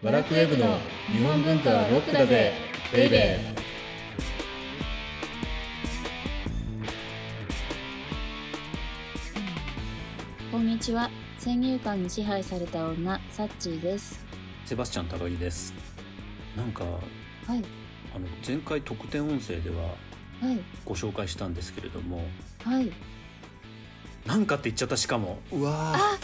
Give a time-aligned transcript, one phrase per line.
[0.00, 2.52] バラクウェブの日本文化はロックだぜ
[2.92, 3.58] ベイベー。
[10.52, 11.10] こんにちは。
[11.36, 14.24] 先入観に支配された女サッチーです。
[14.66, 15.74] セバスチャン高木です。
[16.56, 17.00] なんかはい。
[18.14, 19.82] あの前回特典音声では
[20.40, 20.60] はい。
[20.84, 22.22] ご紹介したんですけれども。
[22.62, 22.92] はい。
[24.24, 25.38] なんかって言っちゃったしかも。
[25.50, 26.18] うわあ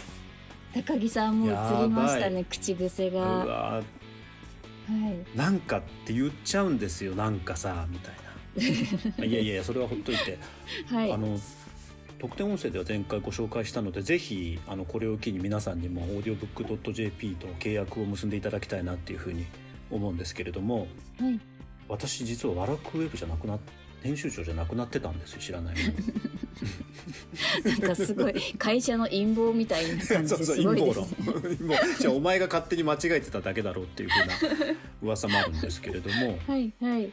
[0.74, 3.82] 高木さんも映りましたね口癖ーがは
[4.90, 5.36] い。
[5.36, 9.24] なんかって言っちゃうんですよなんかさみたいな。
[9.24, 10.38] いやいやそれはほっといて、
[10.86, 11.12] はい。
[11.12, 11.38] あの
[12.18, 19.46] 特典音声では前回ご紹介したのでぜひあのこれを機に皆さんにもオーディオブック .jp と契約を結んでいただきたいなっていうふうに
[19.90, 20.86] 思うんですけれども
[21.18, 21.40] はい。
[21.88, 23.58] 私実はワラクウェブじゃなくなっ
[24.04, 25.74] 編集長じゃなくなってたんですよ知らない
[27.64, 31.04] なんかすごい会社の陰謀みたいな感じ ですごいですね。
[31.58, 34.34] 陰謀じゃあお前が勝手に間違えてただけだろうっていうふうな
[35.02, 37.10] 噂もあるんですけれども はいはい。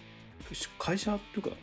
[0.77, 1.57] 会社というか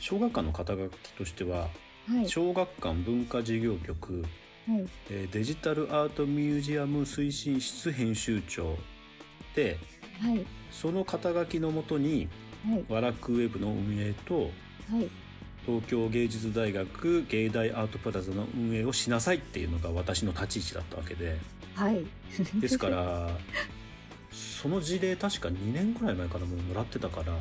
[0.00, 1.68] 小学館の肩書きとしては
[2.08, 2.28] はい。
[2.28, 4.22] 小学館文化事業局
[4.66, 4.86] はい。
[5.10, 8.76] えーデジタルアートミュージアム推進室編集長
[9.54, 9.78] で
[10.20, 10.44] はい。
[10.72, 12.28] その肩書きのもとに
[12.68, 12.84] はい。
[12.88, 14.50] ワラクウェブの運営と
[14.90, 15.08] はい。
[15.66, 21.38] 東京芸術大学芸大アートプラザの運営をしなさいっていうのが私の立ち位置だったわけで。
[21.74, 22.04] はい。
[22.60, 23.30] ですから
[24.30, 27.38] その事例確か2年ぐらい前からもうもらってたからは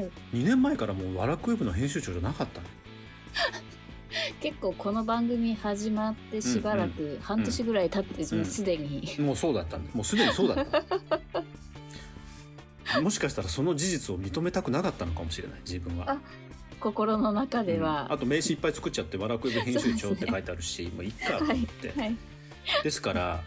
[0.00, 0.36] い。
[0.36, 2.66] 2年前からもうワラクウェブの編集長じゃなかったの。
[4.40, 8.38] 結構この番組始まってしばらく半年ぐらい経ってうん。
[8.38, 9.16] もうすでに。
[9.18, 9.90] もうそうだったんだ。
[9.94, 10.84] もうすでにそうだった
[13.00, 16.12] もしかしたらその事実を認めたくなかったのかもしれない自分は。
[16.12, 16.18] あ
[16.80, 17.82] 心の中でうん。
[17.82, 22.16] はあと名刺いっぱい作っちゃって「ワラクウェブ編集長」って書いてあるし、もういっかと思って、はい。
[22.82, 23.42] ですから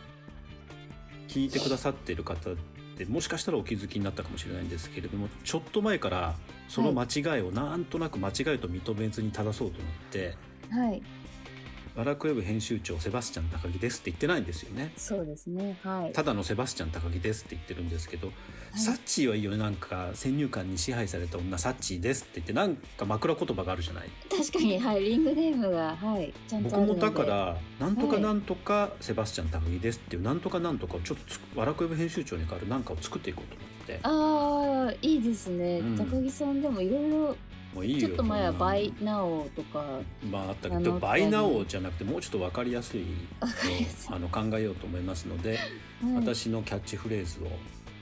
[1.28, 2.56] 聞いてくださってる方っ
[2.98, 6.36] てもしかしたらお気づきになったかもしれないんですけれどもちょっと前から
[6.68, 10.36] その間違いをなんとなく間違いと認めずに正そうと思って
[10.70, 11.02] はい
[11.96, 14.94] 「ワラクウェブ編集長セバスチャン高木です」って言ってないんですよね。
[14.96, 15.78] そうですね。
[15.84, 16.14] はい。
[16.14, 18.32] ただのセバスチャン高木ですって言ってるんですけど、
[18.76, 19.52] サッチーはいいよ。
[19.52, 24.10] ねなんか先入観に支配された女サッチーですって言ってなんか枕言葉があるじゃない？
[24.30, 24.80] 確かに。
[24.80, 25.04] はい。
[25.04, 25.96] リングネームが。
[25.96, 26.34] はい。
[26.48, 32.68] ちゃんと僕もだからなんとかはいなんとかセバスチャン高木ですっていうなんとかなんとかをちょっとつワラクウェブ編集長に代わる。
[32.68, 34.00] なんかを作っていこうと思って。
[34.04, 35.98] ああいいですね、うん。
[35.98, 37.36] 高木さんでもいろいろ
[37.74, 39.84] もういいよちょっと前はバイナオとか。
[40.30, 43.04] まああったけどバイナオじゃなくてもうちょっと分かりやすい
[43.40, 44.10] わかりやすい。
[44.10, 45.52] のをあの考えようと思いますので、
[46.04, 46.16] はい。
[46.16, 47.48] 私のキャッチフレーズを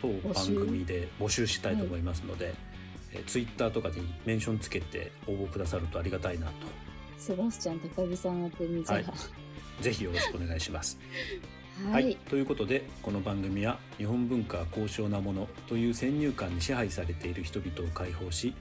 [0.02, 2.54] 当番組で募集したいと思いますので、
[3.14, 6.54] えツイッターとかでメンションつけて応募くださるとありがたいなと。
[7.18, 9.02] セバスチャン高木さん宛てにじゃ
[9.82, 11.00] ぜひよろしくお願いします。
[11.90, 18.56] あはい、ということでこの番組は日本文化は高尚なものという先入観に支配されている人々を解放し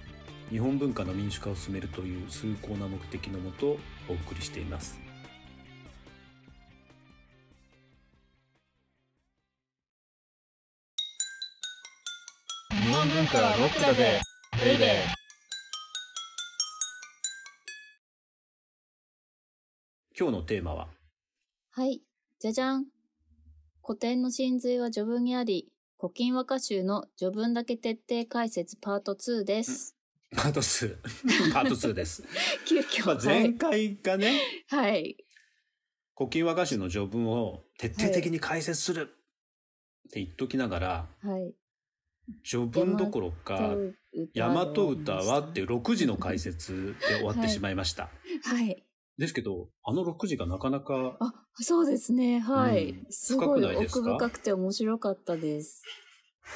[0.51, 5.06] 日本文化の民主化を進めるという崇高な目的のもとお送りしています。
[13.27, 14.21] 日本文化はロックだぜ。
[14.65, 14.89] ベイベー。
[20.17, 20.87] 今日のテーマは？
[21.73, 22.03] はい。
[22.39, 22.87] じゃじゃん。
[23.85, 29.97] 古典の真髄は序文にあり古今和歌集の序文だけ徹底解説パート2です、
[30.37, 30.97] パート2
[31.53, 32.23] パート2です。
[32.65, 33.07] 急遽。
[33.07, 35.17] まあ前回がねはい、はい、
[36.17, 41.53] 古今和歌集の序文を徹底的に解説するって言っときながら、はい
[42.45, 43.77] 序文どころか
[44.35, 48.11] 大和歌はっていう6時の解説で終わってしまいました。
[48.45, 48.83] はい
[49.19, 52.39] ですけどあの6時がなかなかあ、そうですね。
[52.39, 52.91] はい。
[52.91, 54.11] うんすごい深くないですか？
[54.15, 55.83] 奥深くて面白かったです。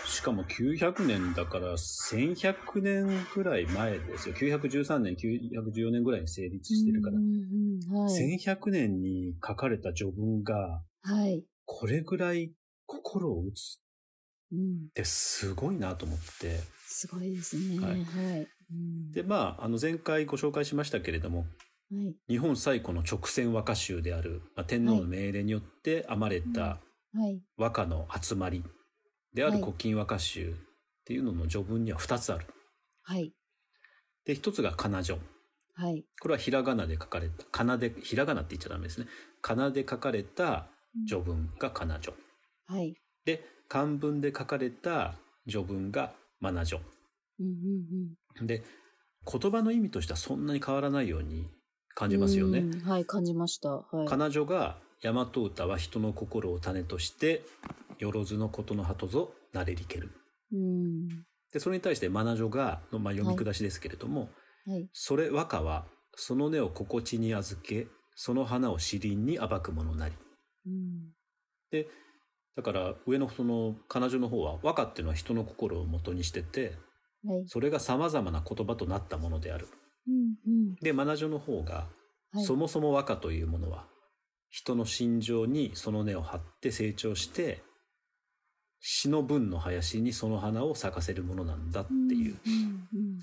[0.07, 4.35] しかも900年だから1100年ぐらい前ですよ。
[4.37, 8.39] 913年、914年ぐらいに成立してるからはい。
[8.39, 11.45] 1100年に書かれた序文が、はい。
[11.65, 12.53] これぐらい
[12.87, 13.90] 心を打つうん。
[14.57, 16.61] ってすごいなと思って。
[16.87, 17.79] すごいですね。
[17.79, 18.03] ははいい。
[18.03, 21.45] うんで、まあ、あの前回ご紹介しましたけれども、は
[22.03, 22.15] い。
[22.29, 26.81] 日本最古の直線和歌集である、まあ、天皇の命令によって編まれた
[27.13, 27.41] はい。
[27.57, 28.63] 和歌の集まり
[29.35, 30.55] であるはい古今和歌集っ
[31.05, 32.47] ていうのの序文には2つある。
[33.03, 33.33] はい。
[34.25, 35.21] で、1つが仮名序。
[35.75, 36.05] はい。
[36.21, 39.07] これはひらがなで書かれた、かなで、ひらがなって言っちゃダメですね。
[39.41, 40.69] かなで書かれた
[41.09, 42.17] 序文がかな序。
[42.67, 42.95] はい。
[43.25, 45.15] で、漢文で書かれた
[45.49, 46.85] 序文がまな序。
[47.39, 48.65] うんうんで、
[49.31, 51.49] 言葉の意味としてはそんなに変わらないように
[51.95, 52.61] 感じますよね。
[52.61, 53.71] うんはい、感じました。
[53.71, 54.09] はい。
[54.09, 57.43] かな序が大和歌は人の心を種として
[57.99, 60.11] よろずのことの葉とぞなれりける。
[60.53, 61.09] うん。
[61.53, 64.31] で、それに対してマナジョが、のまあ、読み下しですけれども、
[64.67, 64.89] はい。
[64.93, 65.87] それ和歌は、
[66.17, 67.87] その根を心地に預け、
[68.17, 70.15] その花を詩林に暴くものなり。
[70.67, 71.13] うん。
[71.71, 71.89] で、
[72.57, 76.75] だから上のその彼女の方は和歌っていうのは人の心を元にしてて、
[77.25, 77.45] はい。
[77.47, 79.69] それが様々な言葉となったものである。
[80.09, 80.15] うん。
[80.47, 80.75] うん。
[80.77, 81.87] で、マナジョの方が、
[82.33, 82.45] はい。
[82.45, 83.87] そもそも和歌というものは、
[84.49, 87.63] 人の心情にその根を張って成長して、
[88.81, 92.39] 詩の文の林にその花を咲かせるものなんだっていう。
[92.47, 92.89] うん。
[92.93, 93.19] うん。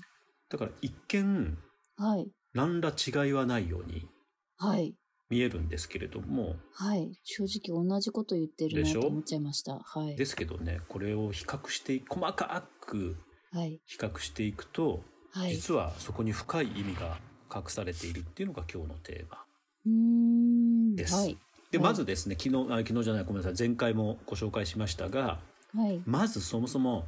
[0.48, 1.58] だから一見、
[1.96, 2.28] はい。
[2.54, 4.08] 何ら違いはないように
[4.56, 4.94] はい。
[5.30, 7.10] 見えるんですけれども、はい。
[7.22, 9.00] 正直同じこと言ってるでしょ？
[9.00, 9.78] なと思っちゃいました。
[9.78, 10.16] はい。
[10.16, 13.16] ですけどね、これを比較してい、細かく
[13.52, 13.80] はい。
[13.86, 15.02] 比較していくと、
[15.32, 15.54] はい。
[15.54, 17.18] 実はそこに深い意味が
[17.54, 20.96] 隠されているっていうのが今日のテーマ。
[20.96, 21.38] ですはい。
[21.70, 25.40] で、はいまずですね、昨日、あ昨日じゃない、ごめんなさい、前回もご紹介しましたが、
[25.74, 26.00] はい。
[26.06, 27.06] まずそもそも、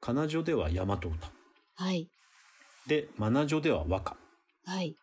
[0.00, 1.08] 彼女では大和歌。
[1.74, 2.08] はい。
[2.86, 4.16] で、マナ女では和歌。
[4.64, 4.96] はい。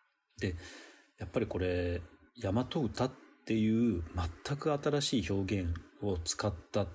[1.18, 2.02] やっぱりこれ、
[2.42, 3.10] 大和歌っ
[3.44, 4.02] ていう
[4.44, 6.88] 全く新しい表現を使ったっ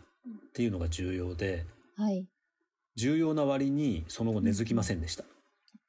[0.53, 1.65] ていうのが重要で、
[1.97, 2.25] はい。
[2.95, 5.23] 重要な割にその後根付きませんでした。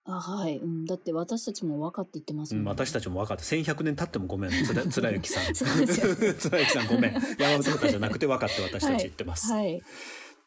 [0.04, 0.58] あ、はい。
[0.58, 0.84] うん。
[0.84, 2.84] だって私たちも分かって言ってますうん、もんね。
[2.84, 5.54] 私たちも分かって、1100年経ってもごめん、つら つらゆきさん。
[5.54, 7.12] そうですよ つらゆきさんごめん。
[7.38, 9.52] 山本歌じゃなくて分かって私たち言ってます。
[9.52, 9.80] はい。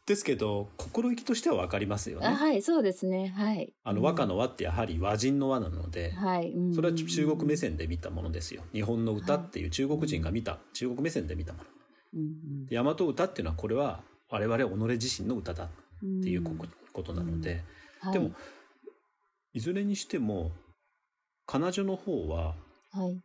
[0.05, 2.27] ですけど、心意気としては分かりますよね。
[2.27, 2.61] あ、はい。
[2.61, 3.33] そうですね。
[3.35, 3.73] はい。
[3.83, 6.51] あの和歌の和ってやはり和人の和なので、はい。
[6.51, 8.63] うんそれは中国目線で見たものですよ。
[8.71, 11.65] 日本の歌っていう中国人が見た、中国目線で見たもの。
[12.15, 15.69] うん大和歌っていうのはこれは我々己自身の歌だっ
[16.03, 16.51] うんていうこ
[16.93, 17.63] ことなので、
[17.99, 18.31] はいでも
[19.53, 20.51] いずれにしても
[21.47, 22.55] 彼女の方は
[22.91, 23.21] はい。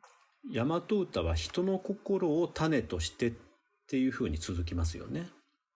[0.54, 3.32] 大和歌は人の心を種としてっ
[3.88, 5.28] ていうふうに続きますよね。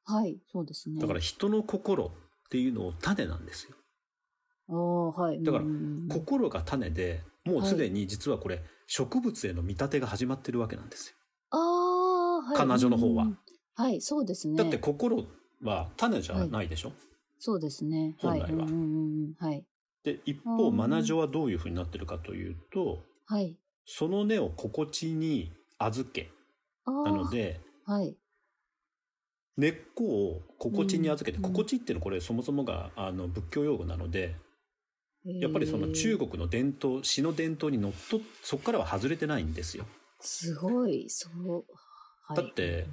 [0.05, 0.39] はい。
[0.53, 1.01] そうですね。
[1.01, 2.11] だから人の心っ
[2.51, 3.77] ていうのを種なんですよ。
[4.69, 5.43] ああ、はい。
[5.43, 5.65] だから
[6.09, 11.17] 心が種でもうすでに実はこれ植物への見立てが始まってるわけなんですよ。
[11.51, 12.57] ああ、はい。
[12.57, 13.29] 彼女の方は
[13.77, 14.57] はい、そうですね。
[14.57, 15.25] だって心
[15.63, 16.93] は種じゃないでしょ、
[17.39, 18.15] そうですね。
[18.23, 18.41] はい。
[18.41, 19.65] 本来はうんうんはい。
[20.05, 23.57] で一方マナジョはどういうふうになってるかというとはい。
[23.87, 26.31] その根を心地に預け。
[26.87, 28.17] なのではい。
[29.57, 34.35] 根っこを心地に預けて、うん心地っていうのはこれそもそもがあの仏教用語なので
[35.25, 36.25] やっぱりその中国。
[36.27, 39.87] 国の伝統詩の伝統にのっとそこからは外れてないんですよ。
[40.21, 41.65] すごい、そう。
[42.27, 42.87] はい、だって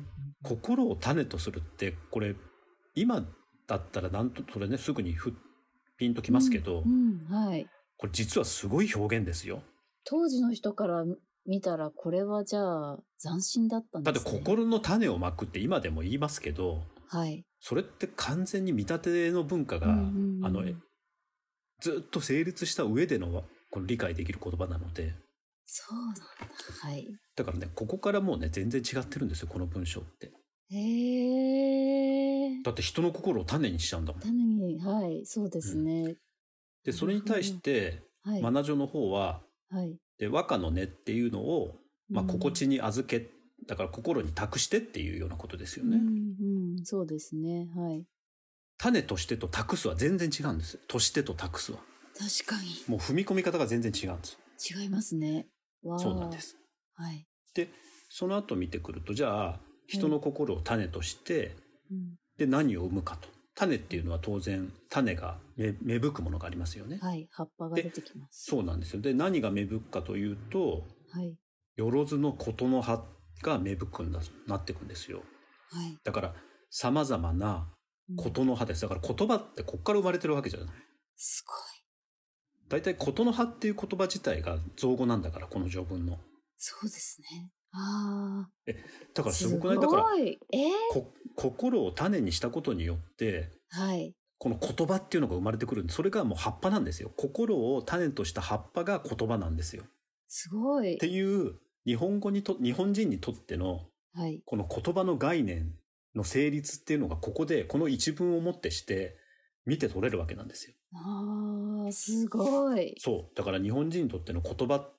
[0.44, 2.36] 心を種とするってこれ
[2.96, 3.26] 今
[3.68, 5.34] だったらなんとそれねすぐにふ
[5.98, 7.68] ピンときますけど、うん、うんはい。
[7.98, 9.64] これ実はすごい表現ですよ。
[10.04, 11.06] 当時の人から
[11.46, 14.40] 見たら、これはじゃあ、斬新だったんだってですね。
[14.40, 17.44] 心の種をまくって今でも言いますけどはい。
[17.60, 20.76] それって完全に見立ての文化が、うんうんうんあのえ
[21.82, 25.16] ずっと成立した上でのこの理解できる言葉なので
[25.66, 26.22] そうなんだ。
[26.82, 27.08] はい。
[27.36, 30.32] だからねここからもうね全然違ってるんですよこの文章って。
[30.70, 30.78] へ
[32.50, 32.62] え。
[32.64, 34.22] だって人の心を種にしちゃうんだもん。
[34.22, 36.16] 種に、はい、そうですね。
[36.86, 38.42] でそれに対してはい。
[38.42, 39.42] マナジョの方は
[39.72, 39.98] はい。
[40.20, 41.76] で和歌の根っていうのを、
[42.10, 43.30] まあ、うん心地に預け
[43.68, 45.98] だから心に託してっていうようなことですよね。
[45.98, 47.68] うん、うん、そうですね。
[47.76, 48.06] はい。
[48.78, 50.80] 種としてと託すは全然違うんですよ。
[50.88, 51.80] としてと託すは。
[52.18, 52.84] 確かに。
[52.88, 54.38] もう踏み込み方が全然違うんです。
[54.74, 55.48] 違いますね。
[55.98, 56.40] そうなんで。
[56.40, 56.58] す。
[56.96, 57.26] はい。
[57.54, 57.70] で
[58.10, 61.56] その後見てくるとじゃあ人の心を種として、
[61.90, 67.28] うん、で何を生むかと種っていうのは当然種が芽芽吹くものがありますよね、はい。
[67.32, 68.46] 葉っぱが出てきます。
[68.46, 71.38] そうなんですよで何が芽吹くかというとはい。
[71.76, 73.04] よろずのことの葉
[73.42, 75.24] が芽吹くんだなっていくんですよ
[75.72, 75.98] はい。
[76.04, 76.34] だから
[76.70, 77.68] さまざまな
[78.10, 80.70] うんことの葉ですだから言葉ってこっから生まれてるわけじゃない
[81.16, 81.58] すごい。
[82.70, 86.18] 大体ことの葉っていう言葉自体が造語なんだからこの序文の
[86.58, 87.52] そうですね。
[87.74, 88.72] ああ。
[89.14, 90.06] だからすごくないだから。
[90.18, 90.40] えー？
[90.92, 94.14] こ心を種にしたことによってはい。
[94.38, 99.84] この言葉っていうのが生まれてくるんでそれがもう葉っぱなんですよ心を種とした葉っぱが言葉なんですよ
[100.28, 101.08] すごいって。
[101.08, 103.82] いう日本語にと日本人にとっての
[104.14, 104.42] はい。
[104.46, 105.74] この言葉の概念
[106.16, 109.16] の成立っていうのがここでこの一文をもってして
[109.66, 112.96] 見て取れるわけなんですよああ、すごい。
[112.98, 114.90] そうだから日本人にとっての言葉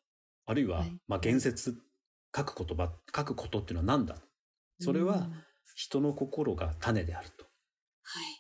[0.47, 1.77] あるいは、はいまあ言説
[2.35, 4.17] 書く言葉書くことっていうのは何だ？
[4.81, 5.29] それは
[5.75, 7.45] 人の心が種であると。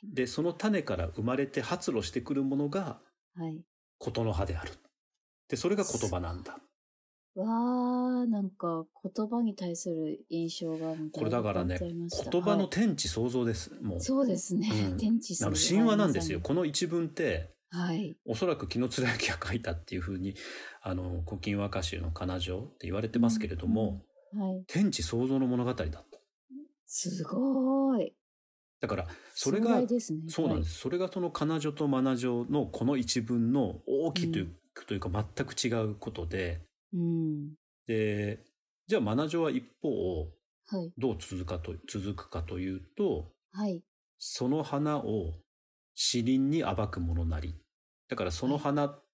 [0.03, 0.15] い。
[0.15, 3.01] でその種から生まれて発露してくるものが
[3.37, 3.63] はい。
[3.99, 4.73] ことの葉である。
[5.49, 6.59] でそれが言葉なんだ。
[7.35, 14.01] わー、なんか言葉に対する印象がこれだからね言葉の天地創造です、もう。
[14.01, 14.69] そうですね。
[14.91, 14.97] うん。
[14.99, 16.41] 天地あの神話なんですよ。
[16.41, 18.17] この一文ってはい。
[18.27, 20.35] おそらく紀貫之が書いたっていうふうに
[20.83, 24.65] あの古今和歌集の「仮名城」って言われてますけれども、はい。
[24.67, 26.01] 天地創造の物語だった
[26.87, 28.15] すごーい。
[28.81, 29.87] だからそれがね。
[30.29, 36.61] そうなんです、それがその仮名城と真名城のこの一文の大きいという,、うんというか全く違うことで
[36.93, 37.01] はい。
[37.01, 37.55] うん。
[37.87, 38.45] で
[38.87, 40.25] じゃあ真名城は一方
[40.67, 40.93] はい。
[40.99, 43.83] どう続くかと続くかというとはい。
[44.19, 45.33] その花を
[45.95, 47.55] 詩林に暴くものなり。
[48.09, 49.05] だからその花っ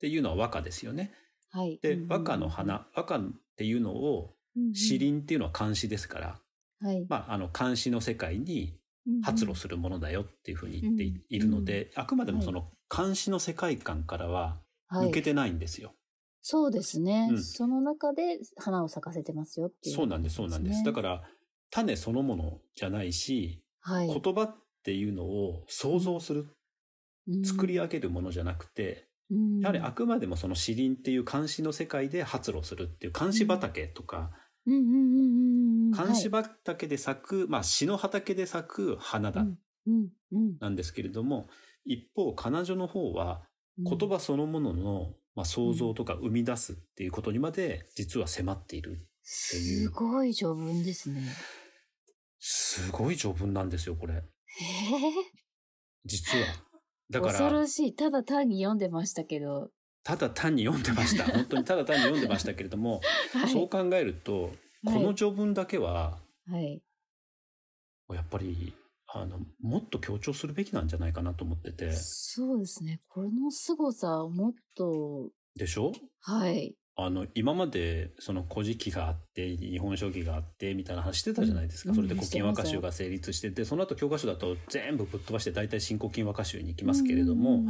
[0.00, 1.12] ていうのは和歌ですよね。
[1.50, 1.78] はい。
[1.82, 2.08] でうん。
[2.08, 3.22] 和歌の花和歌っ
[3.56, 4.74] ていうのをうんうん。
[4.74, 6.38] 詩林っていうのは漢詩ですから、
[6.80, 7.06] はい。
[7.08, 8.78] まあ、あの漢詩の世界に
[9.22, 15.08] 発露するものだよっていうふうに言ってうんいるので、あくまでもその漢詩の世界観からははい。
[15.08, 15.94] 抜けてないんですよ。
[16.42, 17.42] そうですね、うん。
[17.42, 20.82] その中で花を咲かせてますよっていう、そうなんですそうなんです。
[20.82, 21.22] だから
[21.70, 26.46] 種そのものじゃないし、はい、言葉っていうのを想像する、
[27.44, 29.60] 作り上げるものじゃなくて、うん。
[29.60, 34.32] やはりあくまでもその詩林っていう漢詩の世界で発露するっていう漢詩畑とか、
[34.66, 35.92] うんうんうんうんうん。
[35.92, 39.46] 漢詩畑で咲く、まあ詩の畑で咲く花だ、
[40.60, 41.48] なんですけれども、
[41.84, 43.42] 一方、彼女の方は
[43.78, 43.98] うん。
[43.98, 49.06] 言葉そのものの、まあ、想像とか生み出すっていうことにまで実は迫っている。
[49.22, 51.22] すごい序文ですね。
[52.38, 54.24] すごい序文なんですよ、これ。
[56.04, 56.46] 実は。
[57.10, 57.94] だか恐ら、ろしい。
[57.94, 59.70] ただ単に読んでましたけど。
[60.04, 61.24] ただ単に読んでました。
[61.30, 63.00] 本当にただ単に読んでましたけれども、
[63.32, 63.52] はい。
[63.52, 64.50] そう考えると、
[64.84, 66.82] この序文だけは、はい。
[68.12, 68.74] やっぱり、
[69.06, 71.92] あの、もっと強調するべきなんじゃないかなと思ってて。
[71.92, 73.00] そうですね。
[73.08, 75.92] この凄さをもっと、でしょ？
[76.20, 76.74] はい。
[76.94, 81.90] あの、今まで、その古事記があって、日本書紀があって、みたいな話してたじゃないですか。
[81.90, 87.64] うんそれで古今和歌集が成立してて、その後教科書だと全部ぶっ飛ばして、大体新古今和歌集に行きますけれども。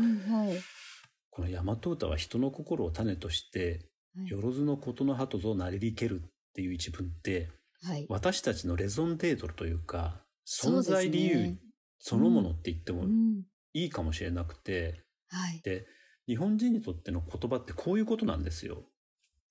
[1.31, 3.81] この大和歌は人の心を種として、はい
[4.27, 7.49] よろずのことの葉とぞなりりけるっていう一文って、
[7.83, 8.05] はい。
[8.11, 11.57] 私たちのレゾンデートルというか、存在理由
[11.99, 13.43] そのものって言ってもうん。
[13.73, 15.63] いいかもしれなくて、はい。
[15.63, 15.87] で、
[16.27, 18.85] 日本人にとっての言葉ってこういうことなんですよ。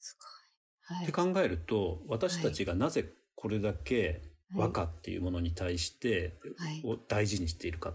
[0.01, 0.98] すごい。
[0.98, 1.05] はい。
[1.05, 4.22] って考えると私たちがなぜこれだけ
[4.53, 7.93] 和歌っていうものに対してはいを大事にしているか、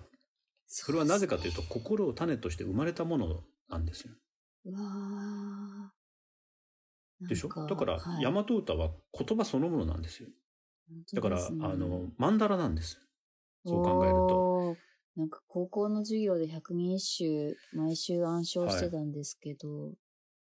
[0.67, 4.15] そそれはなぜかというと心を種として生まれたものなんですよ。
[4.65, 7.49] うわーでしょ？
[7.49, 10.29] だからはい大和歌は言葉そのものなんですよ。
[11.15, 13.01] だから、ねあの曼荼羅なんです。
[13.65, 14.77] そう考えると。
[15.17, 19.95] なんか高校の授業で百人一首毎週暗唱してたんですけど、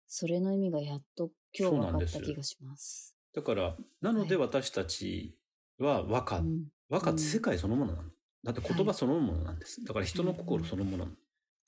[0.07, 3.15] それの意味がやっと今日分かった気がします。
[3.33, 5.37] だからなのではい私たち
[5.77, 8.09] は和歌、うん和歌って世界そのものなの。
[8.45, 9.83] だって言葉そのものなんです。
[9.83, 11.11] だから人の心そのものなの。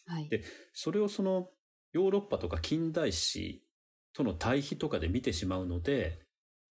[0.08, 0.29] はい。
[0.29, 0.43] で
[0.74, 1.50] それをその
[1.91, 3.62] ヨーロッパとか近代史
[4.13, 6.19] との対比とかで見てしまうので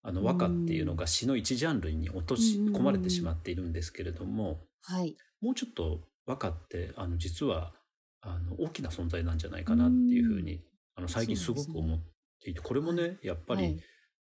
[0.01, 5.15] あの和歌っていうのが詩の一ジャンルに落とし込まれてしまっているんですけれどもはい。
[5.41, 7.73] もうちょっと和歌ってあの実は
[8.21, 10.61] あの大きな存在なんじゃないかなっていうふうに
[10.99, 11.99] あの最近すごく思っ
[12.43, 13.79] ていてこれもねやっぱり、はい。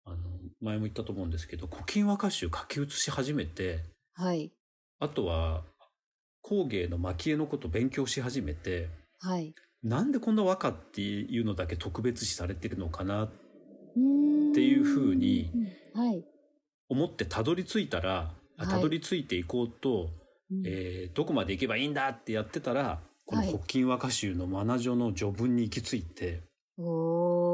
[0.06, 0.16] あの
[0.62, 3.80] 前も言ったと思うんですけど古今和歌集書き写し始めて
[4.14, 4.52] はい。
[4.98, 5.62] あとは
[6.42, 8.88] 工芸の蒔絵のこと勉強し始めて
[9.20, 9.54] はい。
[9.82, 13.30] なんでこんな和歌っていうのだけ特別視されてるのかなっ
[14.54, 15.50] ていう風に、
[15.94, 16.24] はい。
[16.88, 20.10] 思ってたどり着いたらあはいたどり着いていこうと、
[20.50, 26.49] うんえーどこまで行けばいいんだってやってたらこのはい古今和歌集の真名序の序文に行き着いて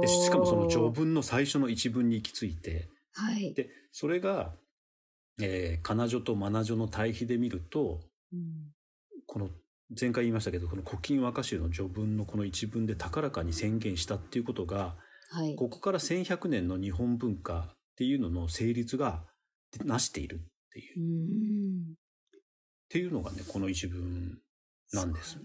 [0.00, 3.54] でしかもその序文の最初の一文に行き着いてはい。
[3.54, 4.52] でそれが、
[5.40, 8.00] えー、仮名序と真名序の対比で見ると
[8.32, 8.72] うん
[9.26, 9.48] この
[9.98, 14.94] 前回言いましたけどこの古今和歌集の序文のこの一文で高らかに宣言したっていうことが
[15.30, 15.56] はい。
[15.56, 19.24] ここから1100年の日本文化っていうのの成立が
[19.84, 20.38] なしているっ
[20.72, 21.04] ていう、うっ
[21.92, 21.94] ん。
[22.88, 24.38] ていうのがねこの一文
[24.92, 25.38] なんです。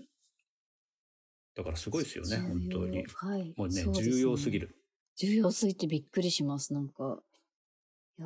[1.56, 3.06] だからすごいですよね本当に。
[3.14, 3.54] はい。
[3.58, 4.60] もうねそうです重要すぎ。
[4.60, 4.76] る
[5.18, 7.20] 重要すぎてびっくりします、なんか。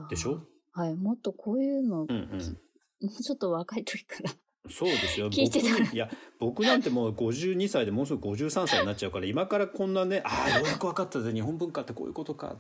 [0.09, 0.41] でしょ？
[0.71, 0.95] はい。
[0.95, 2.57] もっとこういうの、うんうん。
[3.01, 4.31] もうちょっと若い時から。
[4.69, 5.29] そうですよ。
[5.31, 12.59] 聞いてたいや、僕なんてもう52歳でもうすぐ53歳になっちゃうから、今からこんなね、ああ、ようやく分かったぜ、日本文化ってこういうことか。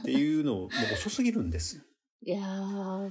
[0.00, 1.82] っていうの、もう遅すぎるんです。
[2.22, 3.10] いやー、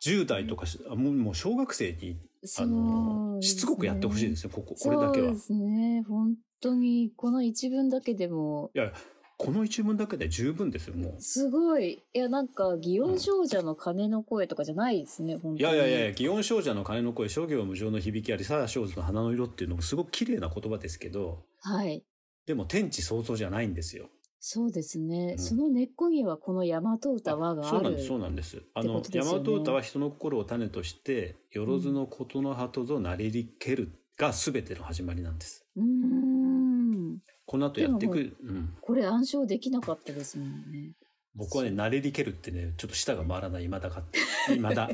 [0.00, 2.16] 10代とかし、あもうもう小学生に、
[2.58, 5.26] あの、しつこくやってほしいですよ、ここ、これだけは。
[5.26, 6.04] いそうですね。
[6.08, 8.92] 本当に、この一文だけでも、や、
[9.38, 11.20] この一文だけで十分ですよもう。
[11.20, 12.02] すごい。
[12.12, 15.58] いや、なんか、祇園少女の鐘の声とかじゃないですね、本当に。
[15.58, 22.02] いやいやいや祇園少女の鐘の声諸行無常の響きありさら少女の花の色っていうのもすごく綺麗な言葉ですけどはい。
[22.46, 24.08] でも天地創造じゃないんですよ。
[24.40, 25.34] そうですね。
[25.36, 27.68] うんその根っこにはこの大和歌和がある。
[27.70, 28.62] そうなんですそうなんです。
[28.74, 35.64] あの、大和歌は人の心を種としてよろずのことの葉とぞなりりけるが全ての始まりなんです。
[35.76, 37.18] うーん。
[37.46, 40.92] この後やっていでく、うん、これ暗唱できなかったですもんね。
[41.34, 44.18] 僕はねなりりけるってねちょっと舌が回らない今だかって
[44.54, 44.90] 今だ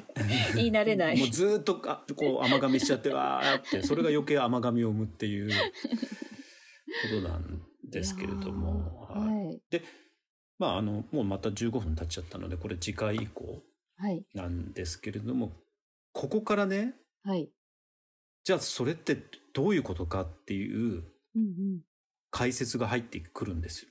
[0.54, 5.54] 言い慣れないもうずーっとあこう甘噛みしちゃってわーってそれが余計甘噛みを生むっていうこ
[7.22, 9.62] となんですけれども、はいはい。
[10.58, 13.62] まああのもうまた15分経っちゃったのでこれ次回以降
[13.96, 14.24] はい。
[14.34, 15.52] なんですけれども
[16.12, 17.50] ここからねはい。
[18.44, 19.16] じゃあそれって
[19.52, 21.80] どういうことかっていううんうん。
[22.30, 23.90] 解説が入ってくるんですよ。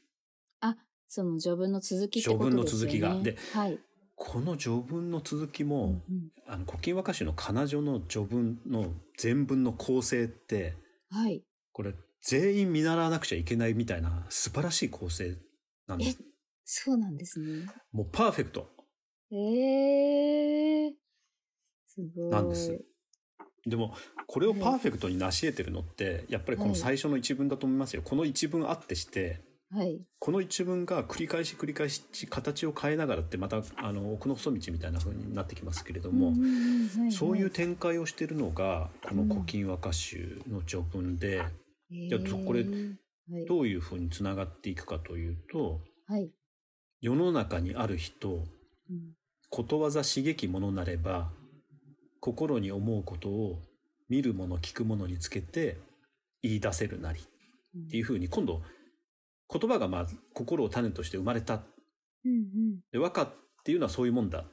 [0.60, 0.76] あ、
[1.08, 2.66] その序文の続きってことですよね。
[2.66, 3.80] 序文の続きがではい。
[4.16, 6.00] この序文の続きも、うんうん
[6.46, 10.76] あの古今和歌集の彼女の序文の全文の構成って
[11.10, 11.42] はい。
[11.72, 11.94] これ
[12.24, 15.36] 全員見習わなくちゃいけないみたいな素晴らしい構成
[15.88, 16.18] なんです。
[16.66, 17.68] そうなんですね。
[17.92, 18.70] もうパーフェクト
[19.32, 20.92] ええー。
[21.86, 22.30] すごい。
[22.30, 22.80] なんです。
[23.66, 23.94] でも
[24.28, 28.02] これをパーフェクトに成し得てるのってやっぱりこの最初の一文だと思いますよ。
[28.04, 30.00] この一文あってしてはい。
[30.20, 36.34] この一文が繰り返し繰り返し形を変えながらってまたあの奥の細道みたいな風になってきますけれども、
[37.12, 41.44] そういう展開をしてるのがこの「古今和歌集」の序文で、
[42.10, 42.66] じゃあこれ。
[43.48, 46.30] どういう風につながっていくかというとはい。
[47.00, 49.14] 世の中にある人うん
[49.50, 51.30] ことわざ刺激ものなれば
[52.20, 53.62] 心に思うことを
[54.10, 55.78] 見るもの聞くものにつけて
[56.42, 58.64] 言い出せるなりっていう風に今度
[59.52, 61.62] 言葉がまあ心を種として生まれた
[62.26, 63.30] うんうんで和歌っ
[63.64, 64.44] ていうのはそういうもんだ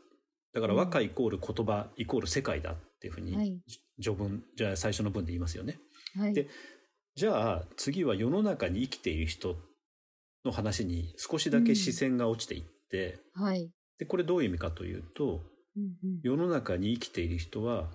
[0.52, 3.58] だから和歌イコール言葉イコール世界だっていうふうに、はい
[4.02, 5.78] 序文じゃあ最初の文で言いますよね。
[6.16, 6.32] はい。
[6.32, 6.48] で
[7.20, 9.56] じゃあ次は世の中に生きている人
[10.42, 13.70] の話に少しだけ視線が落ちていって、はい。
[13.98, 15.42] でこれどういう意味かというと
[15.76, 17.90] うんうん世の中に生きている人は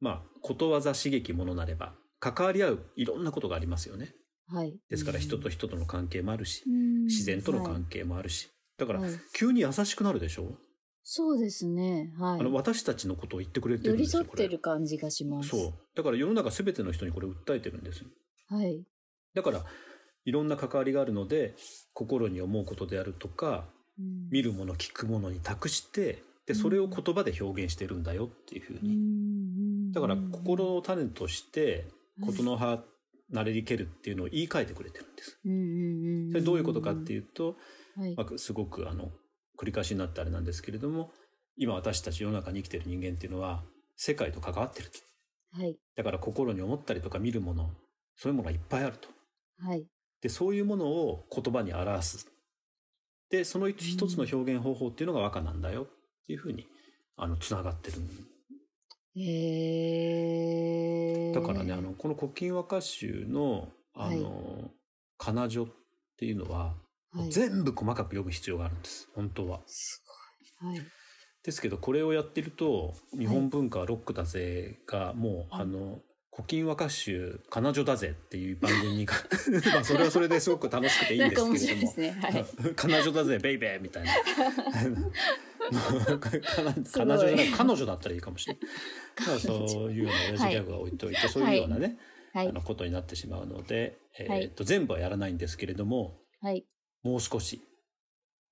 [0.00, 4.14] まあことわざ刺激ものなれば関わり合ういろんなことがありますよね。
[4.48, 4.74] はい。
[4.88, 10.48] ですから人と人との関係もあるし、うん自然とのはい関係もあるし、だからはい急に優しくなるでしょ、
[11.02, 12.10] そうですね。
[12.18, 12.40] はい。
[12.40, 15.50] あの私たちのことを言ってくれてる寄りんですよ添ってる感じがします。
[15.50, 18.08] そうだから世の中全ての人にこれ訴えてるんですよ
[18.48, 18.82] はい。
[19.34, 19.64] だから
[20.24, 21.54] いろんな関わりがあるので
[21.92, 23.64] 心に思うことであるとか
[23.98, 24.28] うん。
[24.30, 28.94] 見るもの聞くものに託してでそれを言葉で表現してるんだよっていうふうに。
[28.94, 31.88] んだから心の種として
[32.20, 32.82] はい事の葉
[33.30, 35.38] なれりけるっていうのを言い換えてくれてるんです。
[36.32, 37.56] それどういうことかっていうと、
[37.96, 38.14] はい。
[38.14, 39.10] まあ、すごくあの
[39.58, 41.10] 繰り返しになってあれなんですけれども
[41.56, 43.64] 今私たち世の中に生きてる人間っていうのは
[43.96, 44.98] 世界と関わってると。
[45.58, 45.76] はい。
[45.96, 47.70] だから心に思ったりとか見るもの
[48.16, 49.08] そういうものがいっぱいあると
[49.60, 49.86] はい。
[50.20, 52.26] でそういうものを言葉に表す
[53.30, 55.86] でその一つの表現方法っていうのが和歌なんだよっ
[56.26, 56.66] ていうふうに
[57.16, 57.98] あのつながってる
[59.16, 59.22] へ
[61.30, 61.32] え。
[61.32, 64.70] だからねあのこの「古今和歌集の」あの、
[65.16, 65.66] 彼女っ
[66.18, 66.74] ていうのは、
[67.10, 69.62] はい、全部細かく読む必要があるんです本当は。
[69.66, 70.04] す
[70.60, 70.74] ごい。
[70.74, 70.86] はい。
[71.42, 76.02] ですけどこれをやってると「日本文化はロックだぜ」がもう、あの
[76.36, 79.14] 古今和歌集彼女だぜっていう番組が
[79.72, 82.10] まあそれはそれですごく楽しくていいんですけれどもですね。
[82.20, 82.44] はい。
[82.76, 84.12] 彼女だぜベイベーみたいな
[86.92, 88.62] 彼女じゃない 彼女だったらいいかもしれない
[89.28, 91.96] まあそういうような親父ギャグは置いといて、そういうようなね、
[92.34, 92.52] はいあ。
[92.52, 96.66] のことになってしまうので、えーはいっと全部はやらないんですけれどもはい。
[97.02, 97.62] もう少し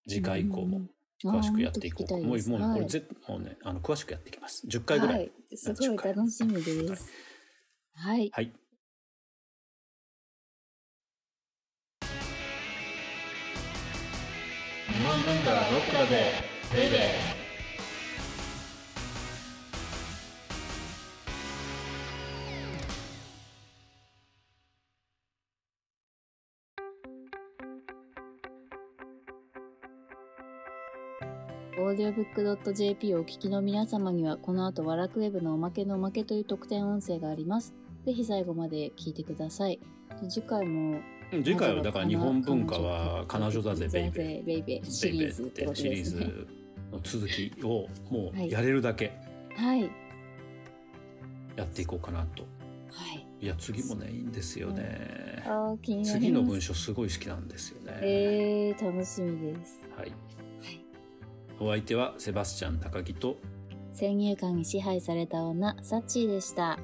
[0.09, 0.87] 次回以降も
[1.23, 5.33] 詳しくやっていこうか、もうもうこれぜ、もうねあの詳しくやっていきます10回ぐらいはい。
[5.55, 7.34] すごい楽しみです。
[7.97, 8.31] はい。
[8.33, 8.53] はい、
[14.89, 16.33] 日本文化はロックだぜ
[16.75, 17.45] ベイベー
[31.77, 37.75] オーディオブックドット JP をお聞きの皆様には、この後、ワラクウェブのおまけのおまけという特典音声があります。
[38.05, 39.81] ぜひ最後まで聞いてください。
[40.29, 40.95] 次回も、う
[41.39, 46.27] ん次回はだから日本文化は彼女だぜベイベーベイベーシリーズってことですね。
[46.27, 46.47] ズ
[46.93, 49.13] の続きをもはいうやれるだけ
[49.57, 49.91] はい。
[51.57, 52.45] やっていこうかなと
[52.93, 53.27] はい。
[53.41, 56.21] いや次もねいいんですよね、あー気になり。
[56.21, 59.89] 次の文章すごい好きなんですよね、えー、楽しみです。
[59.97, 60.13] はい、
[61.59, 63.37] お相手はセバスチャン高木と
[63.93, 66.79] 先入観に支配された女、サッチーでした。